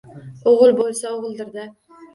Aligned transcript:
O`g`il 0.53 0.73
bo`lsa 0.81 1.13
o`g`ildir-da 1.19 1.71